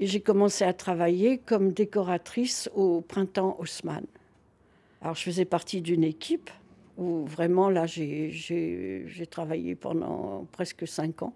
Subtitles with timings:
[0.00, 4.06] Et j'ai commencé à travailler comme décoratrice au printemps Haussmann.
[5.02, 6.50] Alors je faisais partie d'une équipe
[6.96, 11.34] où vraiment là j'ai travaillé pendant presque cinq ans.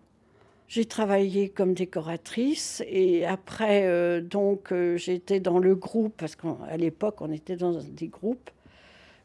[0.66, 6.76] J'ai travaillé comme décoratrice et après euh, donc euh, j'étais dans le groupe parce qu'à
[6.78, 8.50] l'époque on était dans des groupes,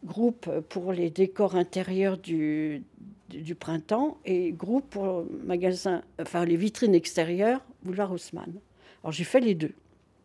[0.04, 2.84] groupe pour les décors intérieurs du,
[3.30, 8.60] du, printemps et groupe pour magasin, enfin les vitrines extérieures boulevard Haussmann.
[9.04, 9.74] Alors j'ai fait les deux.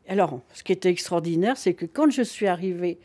[0.08, 2.98] Alors ce qui était extraordinaire c'est que quand je suis arrivée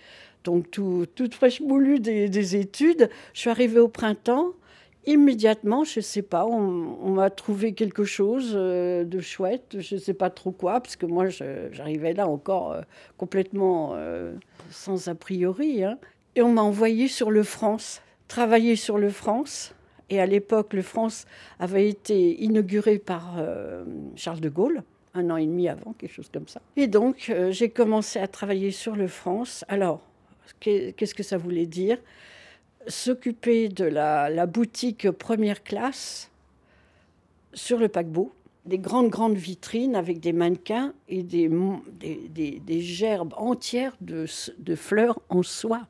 [0.44, 3.10] donc tout, toute fraîche moulue des, études.
[3.34, 4.54] Je suis arrivée au printemps.
[5.06, 10.00] Immédiatement, je ne sais pas, on, m'a trouvé quelque chose euh, de chouette, je ne
[10.00, 12.82] sais pas trop quoi, parce que moi, j'arrivais là encore euh,
[13.18, 14.34] complètement euh,
[14.70, 15.84] sans a priori.
[15.84, 15.98] Hein.
[16.36, 19.74] Et on m'a envoyé sur le France, travailler sur le France.
[20.10, 21.26] Et à l'époque, le France
[21.60, 23.38] avait été inauguré par
[24.16, 26.62] Charles de Gaulle un an et demi avant, quelque chose comme ça.
[26.76, 29.66] Et donc, j'ai commencé à travailler sur le France.
[29.68, 30.02] Alors,
[30.60, 31.98] Qu'est-ce que ça voulait dire?
[32.88, 36.32] S'occuper de la, boutique première classe
[37.54, 38.34] sur le paquebot,
[38.66, 41.50] des grandes, grandes vitrines avec des mannequins et des,
[42.00, 44.26] des, gerbes entières de,
[44.76, 45.88] fleurs en soie.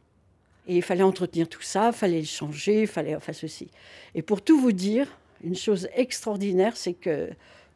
[0.67, 3.69] Et il fallait entretenir tout ça, il fallait le changer, il fallait enfin ceci.
[4.13, 5.07] Et pour tout vous dire,
[5.43, 7.29] une chose extraordinaire, c'est que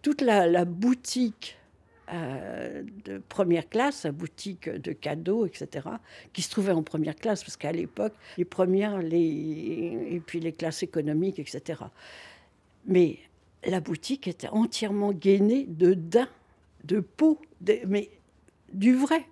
[0.04, 1.58] toute la boutique
[2.12, 5.88] euh, de première classe, à boutique de cadeaux, etc.,
[6.34, 10.84] qui se trouvaient en première classe, parce qu'à l'époque, les premières, et puis les classes
[10.84, 11.82] économiques, etc.
[12.86, 13.20] Mais
[13.66, 16.28] la boutique était entièrement gainée de daim,
[16.84, 17.40] de peau,
[17.88, 18.10] mais
[18.74, 19.26] du vrai.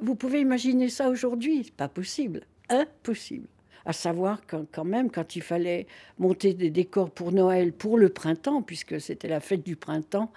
[0.00, 3.48] Vous pouvez imaginer ça aujourd'hui Pas possible, impossible.
[3.84, 5.86] À savoir quand même, quand il fallait
[6.18, 10.30] monter des décors pour Noël, pour le printemps, puisque c'était la fête du printemps,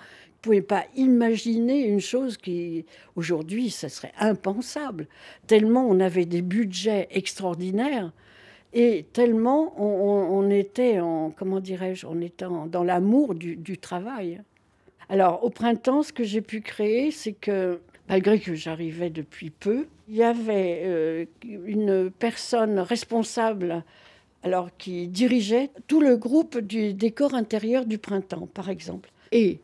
[0.45, 2.85] pouvez pas imaginer une chose qui,
[3.15, 5.07] aujourd'hui, ça serait impensable.
[5.47, 8.11] Tellement on avait des budgets extraordinaires
[8.71, 14.43] et tellement on, était en, comment dirais-je, on était dans l'amour du, travail.
[15.09, 17.79] Alors, au printemps, ce que j'ai pu créer, c'est que,
[18.09, 23.83] malgré que j'arrivais depuis peu, il y avait euh, une personne responsable
[24.43, 29.09] alors qui dirigeait tout le groupe du décor intérieur du printemps, par exemple.
[29.31, 29.59] Et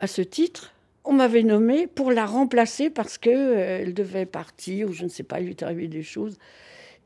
[0.00, 0.74] à ce titre,
[1.04, 5.22] on m'avait nommé pour la remplacer parce qu'elle euh, devait partir, ou je ne sais
[5.22, 6.36] pas, il lui est arrivé des choses.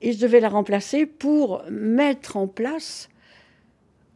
[0.01, 3.11] Et je devais la remplacer pour mettre en place,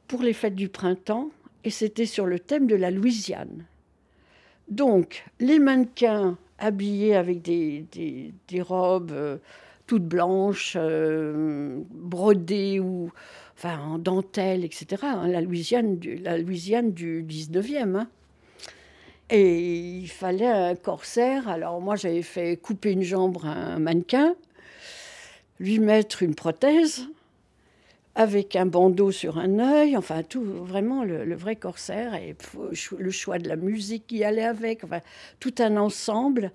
[0.09, 1.31] pour les fêtes du printemps,
[1.65, 3.67] et c'était sur le thème de la Louisiane.
[4.69, 7.87] Donc, les mannequins habillés avec des,
[8.61, 9.39] robes euh,
[9.87, 13.11] toutes blanches, euh, brodées ou
[13.65, 15.03] en dentelle, etc.
[15.03, 18.07] Hein, la, Louisiane du, la Louisiane du 19e.
[19.31, 21.49] Et il fallait un corsaire.
[21.49, 24.35] Alors moi, j'avais fait couper une jambe à un mannequin,
[25.59, 27.07] lui mettre une prothèse
[28.17, 32.35] avec un bandeau sur un œil, enfin tout, vraiment le, vrai corsaire et
[32.99, 35.01] le choix de la musique qui allait avec, enfin
[35.39, 36.51] tout un ensemble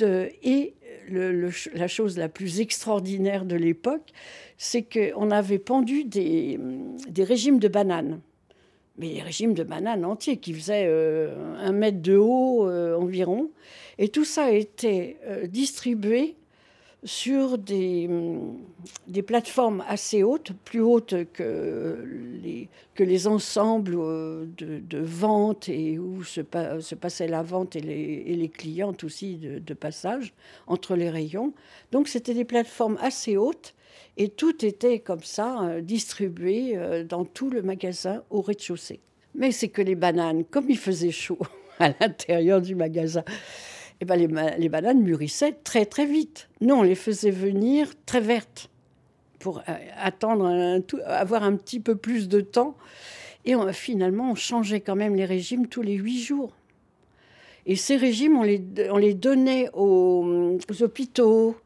[0.00, 0.74] et
[1.10, 4.10] la chose la plus extraordinaire de l'époque,
[4.56, 6.58] c'est qu'on avait pendu des,
[7.08, 8.20] des régimes de bananes
[8.98, 13.50] mais les régimes de bananes entiers qui faisaient euh, un mètre de haut euh, environ.
[13.98, 16.36] Et tout ça a été euh, distribué
[17.04, 18.58] sur des, mm,
[19.08, 22.04] des, plateformes assez hautes, plus hautes que
[22.42, 23.96] les, que les ensembles
[24.56, 29.74] de, vente et où se, passait la vente et les, et clientes aussi de, de,
[29.74, 30.32] passage
[30.66, 31.52] entre les rayons.
[31.90, 33.74] Donc c'était des plateformes assez hautes
[34.16, 39.00] et tout était comme ça, euh, distribué euh, dans tout le magasin au rez-de-chaussée.
[39.34, 41.38] Mais c'est que les bananes, comme il faisait chaud
[41.78, 43.24] à l'intérieur du magasin,
[44.00, 46.48] eh ben les, bananes mûrissaient très très vite.
[46.60, 48.70] Nous, on les faisait venir très vertes
[49.38, 52.76] pour euh, attendre, avoir un petit peu plus de temps.
[53.44, 56.52] Et finalement, on changeait quand même les régimes tous les huit jours.
[57.66, 61.56] Et ces régimes, on les, on les donnait aux, aux hôpitaux,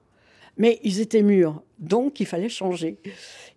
[0.58, 2.98] mais ils étaient mûrs, donc il fallait changer.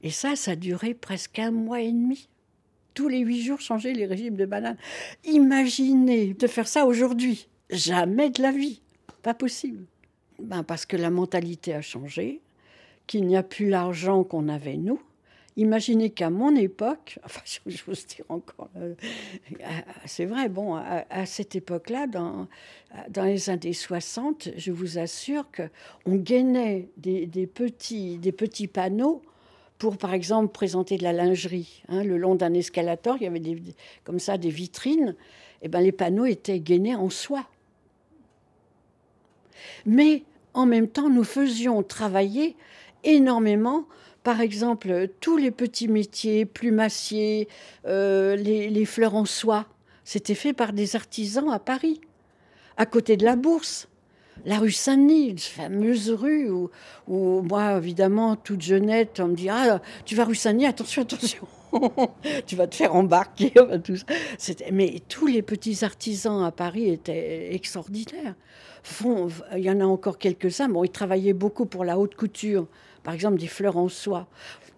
[0.03, 2.27] Et ça, ça durait presque un mois et demi.
[2.93, 4.77] Tous les huit jours, changer les régimes de bananes.
[5.25, 7.47] Imaginez de faire ça aujourd'hui.
[7.69, 8.81] Jamais de la vie.
[9.21, 9.85] Pas possible.
[10.39, 12.39] Ben parce que la mentalité a changé,
[13.07, 15.01] qu'il n'y a plus l'argent qu'on avait nous,
[15.59, 18.93] Imaginez qu'à mon époque, enfin, j'ose dire encore, euh,
[20.05, 22.47] c'est vrai, bon, à, cette époque-là, dans,
[23.25, 29.21] les années 60, je vous assure qu'on gainait des, petits, des petits panneaux
[29.77, 31.83] pour, par exemple, présenter de la lingerie.
[31.89, 33.61] Hein, le long d'un escalator, il y avait des,
[34.05, 35.13] comme ça des vitrines.
[35.61, 37.45] Et ben, les panneaux étaient gainés en soie.
[39.85, 40.23] Mais
[40.53, 42.55] en même temps, nous faisions travailler
[43.03, 43.85] énormément
[44.23, 47.47] par exemple, tous les petits métiers, plumassiers,
[47.85, 49.65] euh, les, fleurs en soie,
[50.03, 52.01] c'était fait par des artisans à Paris,
[52.77, 53.87] à côté de la Bourse.
[54.45, 60.15] La rue Saint-Denis, fameuse rue où, moi, évidemment, toute jeunette, on me dit Ah, tu
[60.15, 61.47] vas rue Saint-Denis, attention, attention,
[62.45, 63.53] tu vas te faire embarquer.
[64.71, 68.35] Mais tous les petits artisans à Paris étaient extraordinaires.
[69.55, 70.69] Il y en a encore quelques-uns.
[70.69, 72.67] Bon, ils travaillaient beaucoup pour la haute couture
[73.03, 74.27] par exemple des fleurs en soie.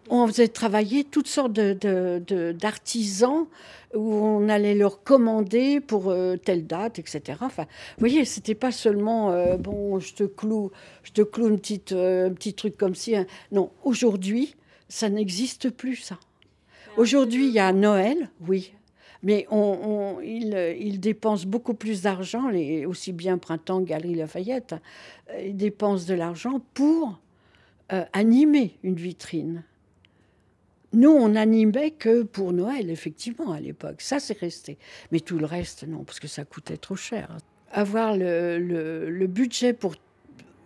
[0.10, 3.48] On faisait travailler toutes sortes d'artisans
[3.94, 7.40] où on allait leur commander pour euh, telle date, etc.
[7.42, 10.72] Enfin, vous voyez, c'était pas seulement euh, bon, je te cloue,
[11.04, 13.16] je te cloue une petite, euh, un petit truc comme si.
[13.16, 13.26] Hein.
[13.52, 14.56] Non, aujourd'hui,
[14.90, 16.18] ça n'existe plus ça.
[16.98, 18.74] Aujourd'hui, il y a Noël, oui,
[19.24, 19.48] mais
[20.24, 22.52] ils, dépensent beaucoup plus d'argent,
[22.88, 24.76] aussi bien Printemps, Galerie Lafayette,
[25.40, 27.20] ils dépensent de l'argent pour
[27.94, 29.64] euh, animer une vitrine.
[30.94, 34.02] Nous, on animait que pour Noël, effectivement, à l'époque.
[34.02, 34.78] Ça, c'est resté.
[35.12, 37.38] Mais tout le reste, non, parce que ça coûtait trop cher.
[37.72, 39.96] Avoir le, budget pour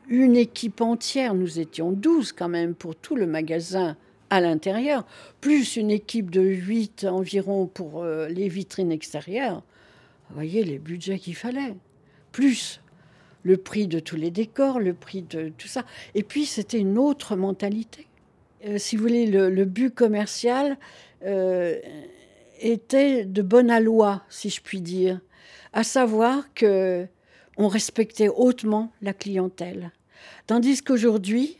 [0.07, 3.97] une équipe entière, nous étions 12 quand même pour tout le magasin
[4.29, 5.05] à l'intérieur,
[5.41, 9.63] plus une équipe de 8 environ pour euh, les vitrines extérieures.
[10.29, 11.75] Vous voyez les budgets qu'il fallait.
[12.31, 12.81] Plus
[13.43, 15.85] le prix de tous les décors, le prix de tout ça.
[16.15, 18.07] Et puis, c'était une autre mentalité.
[18.65, 20.77] Euh, si vous voulez, le, but commercial
[21.23, 21.79] euh,
[22.59, 25.19] était de bonne aloi, si je puis dire,
[25.73, 27.07] à savoir que
[27.57, 29.91] on respectait hautement la clientèle.
[30.47, 31.57] Tandis qu'aujourd'hui,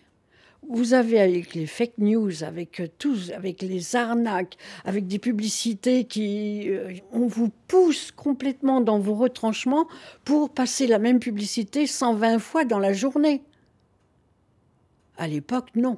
[0.70, 6.06] vous avez avec les fake news, avec euh, tous, avec les arnaques, avec des publicités
[6.06, 9.88] qui, euh, on vous pousse complètement dans vos retranchements
[10.24, 13.42] pour passer la même publicité 120 fois dans la journée.
[15.18, 15.98] À l'époque, non.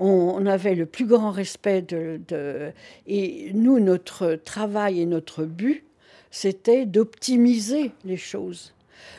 [0.00, 2.70] On, avait le plus grand respect de, de,
[3.08, 5.84] et nous, notre travail et notre but,
[6.30, 8.74] c'était d'optimiser les choses,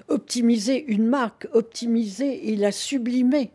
[0.08, 3.52] optimiser une marque, optimiser et la sublimer.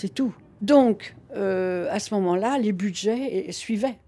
[0.00, 0.32] C'est tout.
[0.62, 3.98] Donc, euh, à ce moment-là, les budgets suivaient.